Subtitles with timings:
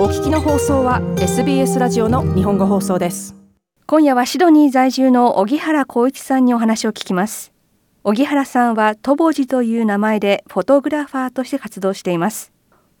[0.00, 3.36] お聞きの放送は SBS ラジオの日本語放送です。
[3.84, 7.52] 今夜はシドニー在住の荻原光一さんにお話を聞きます。
[8.02, 12.50] 荻原さんはトボジという名前でフォトグラファーとして活動しています。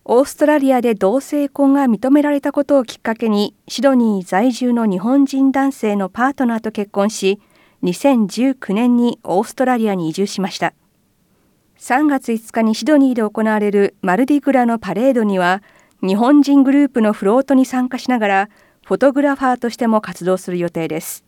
[0.04, 7.40] オーストラリアで同性婚が認められたことをきっかけにシドニー在住の日本人男性のパートナーと結婚し
[7.82, 10.74] 2019年にオーストラリアに移住しました。
[11.78, 15.62] 3月5日にシドニーで行われるマルディグラのパレードには
[16.02, 18.48] 日本人グループのフロートに参加しながら
[18.86, 21.24] フォトグラファーとしても活動する予定です。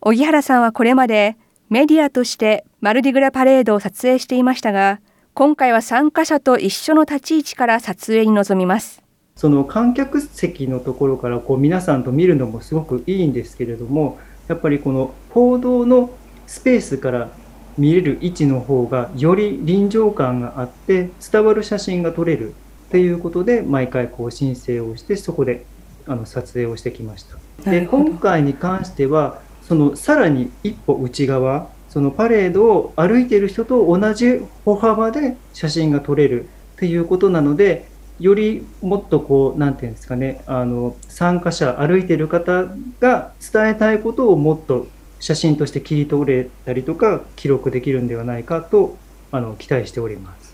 [0.00, 1.36] 荻原さんはこれまで
[1.70, 5.00] メディアとしてマルディグラパレードを撮影していましたが
[5.34, 9.02] 今回は参加者と一緒の立ち位置から撮影に臨みます。
[9.36, 14.18] その観客席のところからこう皆さんと見るのもすごくいいんですけれども
[14.48, 16.10] やっぱりこの報道の
[16.48, 17.28] スペースから
[17.78, 22.54] 見れる位置の方がより臨場感があって伝わる写真が撮れる。
[22.86, 25.64] っていうことで毎回こう申請をしてそこで
[26.06, 27.70] あの撮影をしてきました。
[27.70, 36.46] で今回に関してはそのさらに一歩内側そのパレードを歩いている人と同じ歩幅で写真が撮れるっ
[36.78, 37.88] ていうことなので
[38.20, 42.66] よりもっとこう何て言うんですかねあの参加者歩いてる方
[43.00, 44.86] が伝えたいことをもっと
[45.20, 48.96] 写真として切り取れたりとか記録できるんではないかと
[49.32, 50.45] あの期待しております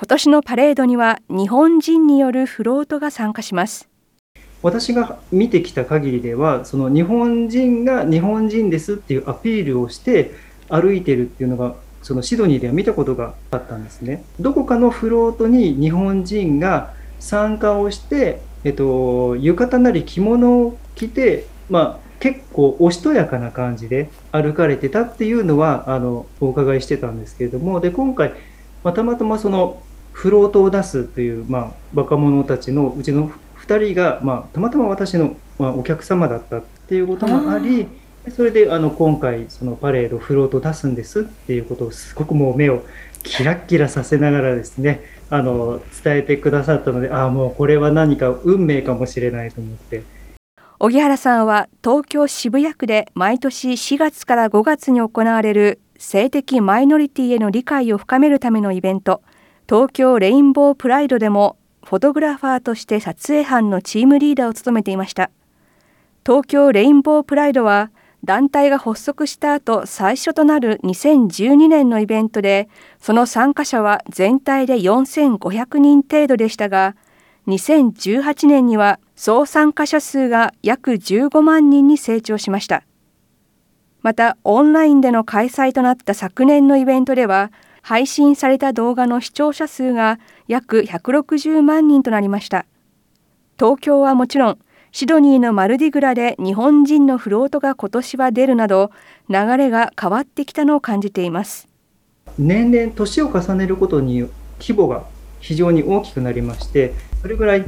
[0.00, 3.86] 今年のパレードには日本人によるフロートが参加します。
[4.62, 10.32] 私が見てきた限りではその日本人が日本人ですっていうアピールをして
[10.70, 14.24] 歩いてるっていうのがそのシドニーでは見たことがあったんですね。
[14.40, 27.80] どこかのフロートに日本人が参加をして、えっと、浴衣なり着物を着て、まあ、結構おしとやかな感じで歩かれてたっていうのはあのお伺いしてたんですけれども。
[27.80, 28.32] で今回、
[28.82, 29.82] まあ、たまたまその
[30.12, 33.30] フロートを出すという、まあ、若者たちのうちの
[33.66, 37.86] 2人が、まあ、たまたま私の、まあ、お客様だったっていうこともあり
[38.28, 42.84] それであの今回そのパレードフロート出すんですっていうことをすごくもう目を
[43.22, 50.02] キラッキラさせながらですねあの伝えてくださったのでああもうこれは何か運命かもしれないと思って。
[50.82, 59.20] 荻原さんは東京渋谷区で毎年4月から5月に行われる性的マイノリティへの理解を深めるためのイベント
[59.70, 65.30] 東京レインボープライドでもフォトグラファーとして撮影班のチームリーダーを務めていました
[66.26, 67.92] 東京レインボープライドは
[68.24, 76.96] 団体が発足した後最初となる2012年のイベントでその参加者は全体で4500人程度でしたが
[77.46, 82.82] 2018年には総参加者数が約15万人に成長しました。
[84.02, 87.52] また、オンラインでの開催となった昨年のイベントでは、
[87.82, 90.18] 配信された動画の視聴者数が
[90.48, 92.66] 約160万人となりました。
[93.58, 94.58] 東京はもちろん、
[94.92, 98.90] シドニーのマルディグラで日本人のフロートが今年は出るなど、
[99.28, 101.68] 流れが変わってきたのを感じています。
[102.38, 105.04] 年々年を重ねることに規模が
[105.40, 107.64] 非常に大きくなりまして、それぐらい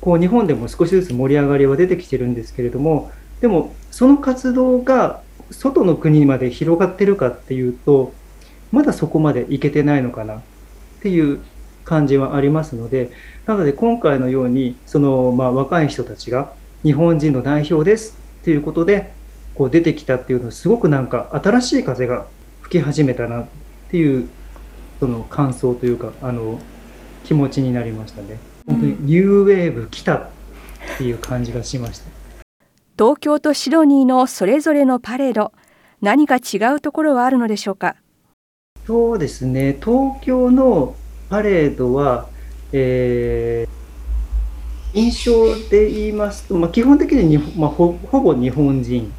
[0.00, 3.10] こう日本でも少しずつ盛り上がりは出てきてるんですけれども、
[3.40, 5.20] でもその活動が
[5.50, 8.12] 外の国まで広がってるかっていうと、
[8.74, 10.40] まだそこまでいけてないのかなっ
[11.00, 11.40] ていう
[11.84, 13.10] 感じはありますので、
[13.46, 16.52] なので今回のように、そのまあ若い人たちが
[16.82, 19.12] 日本人の代表ですっていうことで、
[19.54, 22.26] こう出てきたっていうのはすごくなんか新しい風が
[22.62, 23.46] 吹き始めたなっ
[23.90, 24.28] ていう
[24.98, 26.58] その感想というかあの
[27.24, 28.38] 気持ちになりましたね。
[28.66, 30.28] 本当にニューウェーブ来たっ
[30.98, 32.10] ていう感じがしました。
[32.98, 35.52] 東京とシドニーのそれぞれのパレード、
[36.00, 37.96] 何か違うところはあるのでしょうか？
[38.86, 40.94] そうですね、東京の
[41.30, 42.28] パレードは、
[42.70, 49.10] えー、印象で言いますと、まあ、基本的にまあ、ほぼ日本人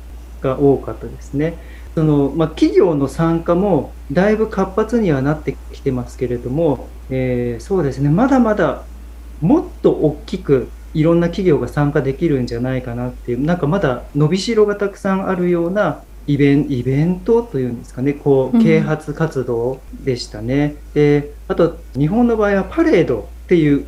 [0.42, 1.58] が多かったですね。
[1.96, 8.84] そのまあ、企業の参加もだいぶ活発にはなってきてますけれども、えー、そうですね、まだまだ
[9.42, 20.76] もっと大きくいろんな企業が参加できるんじゃないかなっていう、なんかまだ伸びしろがたくさんあるようなイベンイベントというんですかね、こう、啓発活動でしたね。
[20.88, 23.86] うん、で、あと、日本の場合はパレードっていう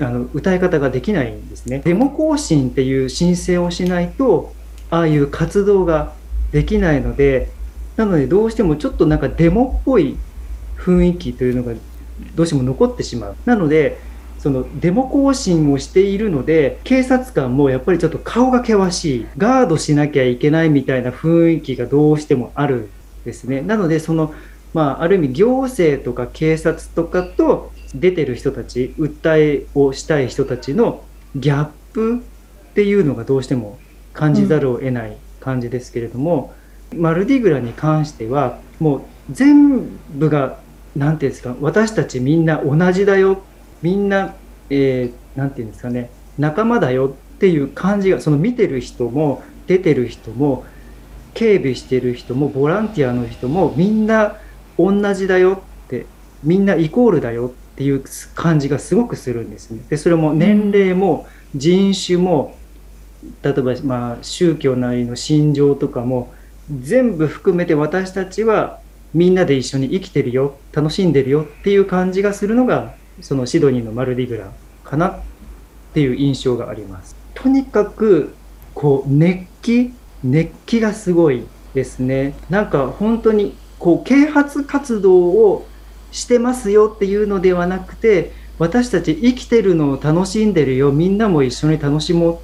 [0.00, 1.80] あの歌い方ができないんですね。
[1.84, 4.52] デモ行進っていう申請をしないと、
[4.90, 6.12] ああいう活動が
[6.52, 7.50] できないので、
[7.96, 10.16] なのでどうしてもちょっとなんかデモっぽい
[10.78, 11.72] 雰囲気というのが
[12.34, 13.36] どうしても残ってしまう。
[13.44, 13.98] なので、
[14.44, 22.90] そのデモ行進をしているので警察官もやっぱりちょっと顔が険しいガードしなきゃいけないみたいな雰囲気がどうしてもあるん
[23.24, 23.62] ですね。
[23.62, 24.34] なのでその
[24.74, 31.02] まあある意味行政とか警察とかと出てる人たち訴えをしたい人たちの
[31.34, 32.20] ギャップっ
[32.74, 33.78] ていうのがどうしても
[34.12, 36.52] 感じざるを得ない感じですけれども、
[36.92, 40.58] うん、マルディグラに関してはもう全部が
[40.94, 43.42] 何て言うんですか私たちみんな同じだよ
[43.84, 44.34] みんな何、
[44.70, 50.64] えー、て言うんですかね仲間だよっていう感じがその見てる人も出てる人も
[51.34, 54.36] 警備してる人もボランティアの人もみんな
[54.78, 56.06] 同じだよって
[56.42, 58.02] みんなイコールだよっていう
[58.34, 59.82] 感じがすごくするんですね。
[59.90, 62.56] でそれも年齢も人種も
[63.42, 66.32] 例えばまあ宗教なりの信条とかも
[66.80, 68.80] 全部含めて私たちは
[69.12, 74.52] みんなで一緒に生きてるよ楽しんでるよっていう感じがするのがそのシドニーのマルディグラ
[74.84, 75.20] かなっ
[75.94, 77.16] ていう印象があります。
[77.34, 78.34] とにかく
[78.74, 81.44] こう熱気熱気がすごい
[81.74, 82.34] ですね。
[82.50, 85.66] なんか本当にこう啓発活動を
[86.10, 92.38] してますよっていうのではなくて私たち生きてるのを楽しんでるよみんなも一緒に楽しもうっ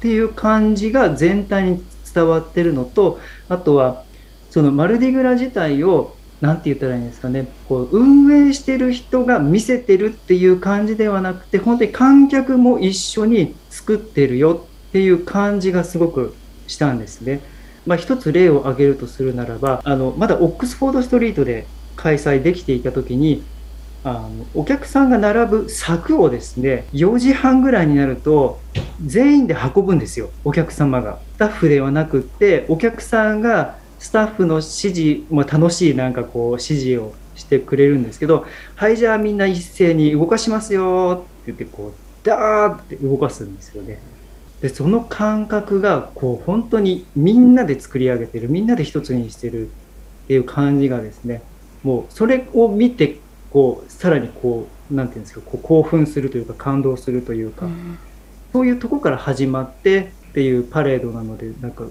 [0.00, 1.84] ていう感じが全体に
[2.14, 4.04] 伝わってるのとあとは
[4.50, 7.48] そのマルディグラ自体を何て言ったらいいんですかね。
[7.68, 16.34] こう運営してる人が見せてるっていう感じではなくて本当に観客も一緒に作ってるよっていう感じがすごく
[16.66, 17.40] したんですね。
[17.86, 23.44] まあ、一つ例を挙げるとするならばあのまだオックスフォードストリートで開催できていた時に
[24.02, 28.60] あのお客さんが並ぶ柵をですね4時半ぐらいになると
[29.04, 30.30] 全員で運ぶんですよ。
[30.44, 31.18] お客様が。
[31.36, 44.00] スタッフではなくってお客さんがスタッフの指示、まあ、楽しいなんかこう指示をしてくれるんですけどはいじゃあみんな一斉に動かしますよって言ってこうダーって動かすんですよね。
[44.60, 49.70] でその感覚がこう本当にみんなで作り上げてるみんなで一つにしてるっ
[50.28, 51.42] ていう感じがですね
[51.82, 53.18] もうそれを見て
[53.50, 57.98] こうさらにこう何て言うんですかこう興奮するというか感動するというか、うん、
[58.52, 61.84] そういうとこから始まってっていうパレードなのでなんか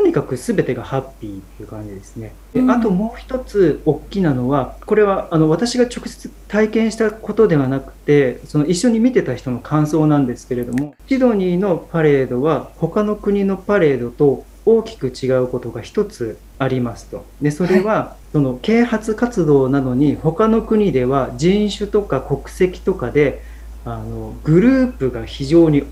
[0.00, 2.32] とにかく全てがハッピーっていう感じですね。
[2.54, 17.26] であともう一つ大きなのはこれはあの私が直接体験したことではなくてその一緒に見てた人の感想なんですけれどもシドニーのパレードは他の国のパレードと大きく違うことが一つありますと。
[17.42, 23.42] でそれは、はい、その啓発活動なのに他の国では人種とか国籍とかで
[23.84, 25.82] あのグループが非常に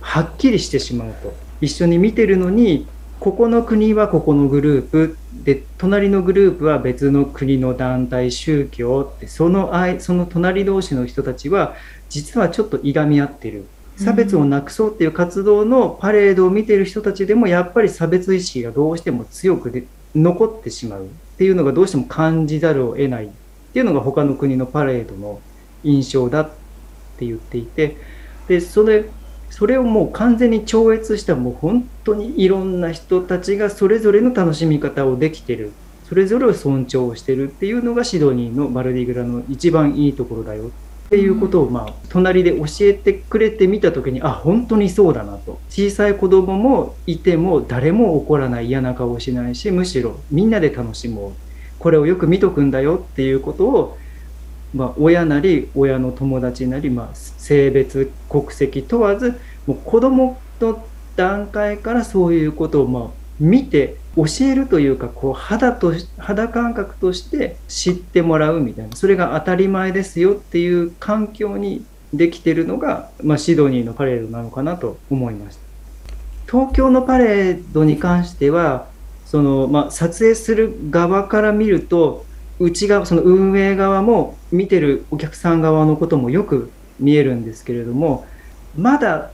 [0.00, 1.34] はっきりしてしまうと。
[1.60, 2.86] 一緒に見てるのに
[3.20, 11.74] ここの国はここのグループで隣のグループは別の国の団体宗教ってそのその隣同士の人たちは
[12.08, 13.66] 実はちょっといがみ合ってる。
[13.98, 23.28] 差別をなくそうっていう活動のパレードを見てる人たちでもやっぱり差別意識がどうしても強くで残ってしまうっていうのがどうしても感じざるを得ないっ
[23.72, 25.40] ていうのが他の国のパレードの
[25.82, 26.50] 印象だっ
[27.18, 27.96] て言っていて
[28.46, 29.04] でそれ
[29.58, 35.72] それをもう完全に超越したもう本当にいろんな人たちがそれぞれの楽しみ方をできてる。
[36.08, 40.68] それぞれを尊重してるっていうのがシドニーのマルディグラの一番いいところだよ。
[40.68, 40.70] っ
[41.08, 45.58] ていうことをまあ隣で教えてくれてみた時にあ本当にそうだなと。
[45.68, 51.32] 小さい子供もいても誰も怒らない嫌な顔をしないしむしろみんなで楽しもう。
[51.80, 53.98] これをよく見とくんだよっていうことを
[54.74, 60.84] まあ、親なり親の友達なり、まあ、性別国籍問わずもう子どもの
[61.16, 63.08] 段階からそういうことをまあ
[63.40, 68.96] 見て教えるというかこう肌と肌感覚として知ってもらうみたいな。
[68.96, 75.62] それが当たり前ですよっていう環境にできてるのが、まあ、シドニーのパレードなのかなと思いました。
[76.50, 78.86] 東京のパレードに関しては
[79.26, 82.24] その、まあ、撮影する側から見ると
[82.60, 88.26] 内側その運営側も見てるお客さん側のこともよく見えるんですけれども
[88.76, 89.30] まだ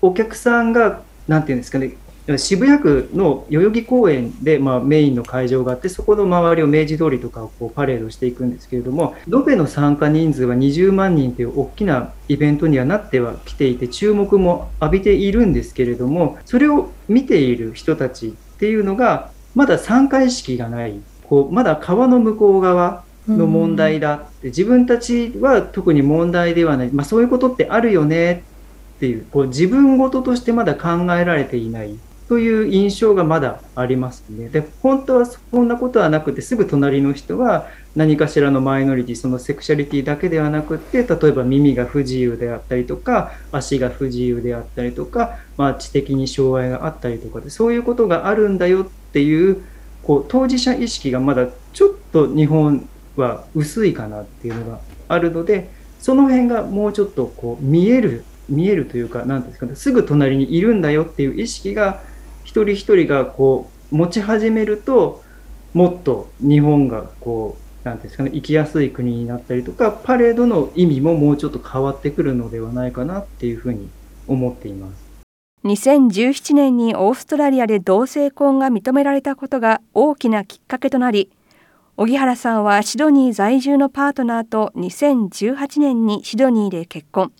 [0.00, 1.96] お客さんが何て言うんですかね
[2.38, 21.00] 渋谷区の代々木公園で、まあ、メインの会場があってそこの周りを明治通りとかをこうパレードしていくんですけれども延べの参加人数は20万人という大きなイベントにはなってはきていて注目も浴びているんですけれどもそれを見ている人たちっていうのがまだ参加意識がない
[21.32, 28.44] こうまだ川の向こう側の問題だって自分たちは特に問題ではない、まあ、そういうことってあるよね
[28.96, 31.98] っていうこう自分事としてまだ考えられていない。
[32.28, 34.48] という印象がまだありますね。
[34.48, 49.62] で本当はそんなことはなくてすぐ隣の人は何かしらのマイノリティそのセクシャリティだけではなくて例えば耳が不自由であったりとか足が不自由であったりとか、まあ、知的に障害があったりとかでそういうことがあるんだよっていう
[50.02, 62.02] こう当事者意識がまだちょっと日本は薄いかなっていうのがあるのでその辺がもうちょっとこう見える見えるというか何ですかねすぐ隣にいるんだよっていう意識が
[62.44, 65.22] 一人一人がこう持ち始めると
[65.74, 73.88] もっと日本がこうなんですかね生きやすい国になったりとかパレードの意味ももうちょっと変わってくるのではないかなっていうふうに
[74.26, 75.01] 思っています。
[75.64, 81.30] 2017年にオーストラリアで同性婚が認められたことが大きなきっかけとなり
[81.96, 87.32] 荻原さんはシドニー在住のパートナーと2018年にシドニーで結婚。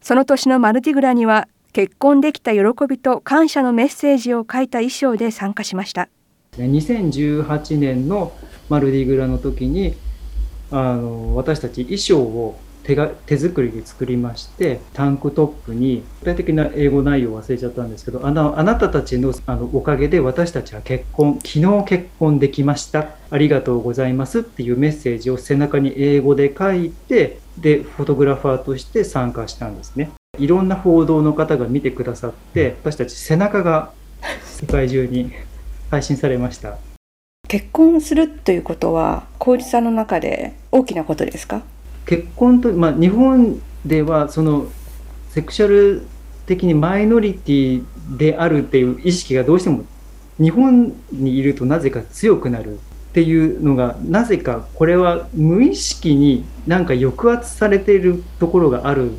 [0.00, 6.08] その年のマルティグラには結婚できた喜びと感謝のメッセージを書いた衣装で参加しました。
[6.56, 8.32] 2018年の
[8.68, 9.94] マルディグラの時に
[10.72, 12.58] あの私たち衣装を
[12.90, 23.10] 手が手作りで作りましてタンクトップに具体的な英語内容忘れちゃったんですけどあのあなたたちのあのおかげで私たちは結婚昨日結婚できました。
[23.30, 30.10] ありがとうございますっていうメッセージを背中に英語で書いてでフォトグラファーとして参加したんですね。
[30.38, 33.92] いろんな報道の方が見てくださって私たち背中が
[34.42, 35.30] 世界中に
[35.92, 36.78] 配信されました。
[37.46, 41.62] 結婚するということは浩一さんの中で大きなことですか？
[42.06, 44.66] 結婚と、まあ、日本ではその
[45.30, 46.06] セクシャル
[46.46, 47.84] 的にマイノリティ
[48.16, 49.84] であるっていう意識がどうしても
[50.38, 52.78] 日本にいるとなぜか強くなる
[53.10, 59.12] っていうのがなぜかこれは無意識になんか抑圧されているところがある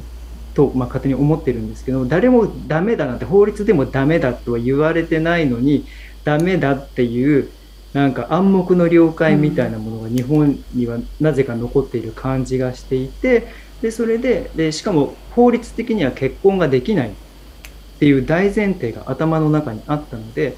[0.53, 5.85] と、まあ、勝手に思ってるんですけど誰もダメだなんて法律でもダメだとは言われてないのに
[6.23, 7.49] ダメだっていう
[7.93, 13.47] なんか暗黙の了解みたいなものが日本にはなぜか残っている感じがしていて
[13.81, 17.13] でそれででしかも法律的には結婚ができないっ
[17.99, 20.55] ていう大前提が頭の中にあったので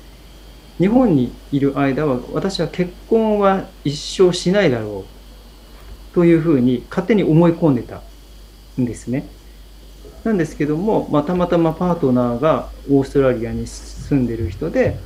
[0.78, 5.06] 日本にいる間は私は結婚は一生しないだろ
[6.12, 8.02] うというふうに勝手に思い込んでた
[8.80, 9.28] んですね。
[10.24, 14.98] なんですけども、まあ、たまたまパートナーがオーストラリアに住んでる人で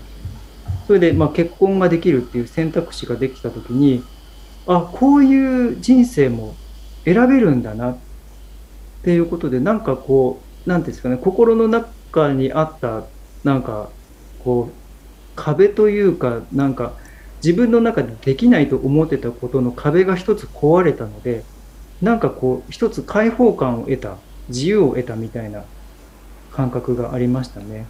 [0.88, 4.03] それでまあ結婚ができるっていう選択肢ができた時に
[4.65, 6.56] あこういう人生も
[7.03, 7.98] 選べるんだなっ
[9.03, 13.03] ていうことでなんかこう何ていうんですかね心の中にあった
[13.44, 13.89] なんか
[14.44, 14.74] こう
[15.36, 16.94] 壁というかなんか
[17.44, 21.44] 自分の中でできないと思ってたことの壁が一つ壊れたので
[22.01, 24.15] なんかこう一つ解放感を得た
[24.50, 25.63] 自由を得たみたいな
[26.51, 27.86] 感覚がありましたね。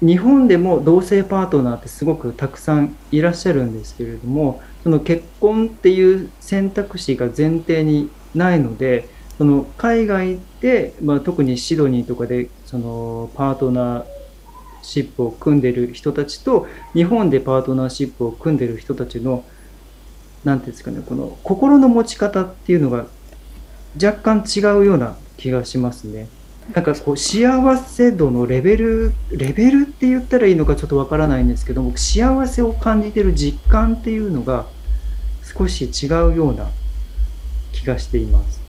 [0.00, 14.06] 日本でも同性パートナーってすごくたくさんいらっしゃるんですけれどもその結婚っていう選択肢が前提にないのでその海外で、まあ、特にシドニーとかでそのパートナー
[14.82, 19.44] シップを組んでる人たちと日本でパートナーシップを組んでる人たちの
[20.44, 23.06] 何ていうんですかねこの心の持ち方っていうのが
[24.02, 26.28] 若干違うような気がしますね。
[26.74, 34.66] なんかこう幸せ度のレベルレベルって言ったらいいのかちょっとわからないんですけども幸せを感じてる実感っていうのが
[35.42, 36.68] 少し違うような
[37.72, 38.60] 気がしています。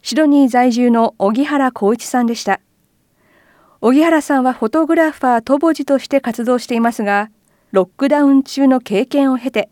[0.00, 2.60] シドニー在住の荻原光一さんでした。
[3.80, 7.30] 荻原さんはフォトグラファートボジとして活動していますが
[7.72, 9.70] ロックダウン中の経験を経て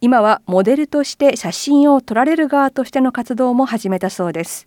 [0.00, 4.66] 今はモデルとして写真を撮られる側としての活動も始めたそうです。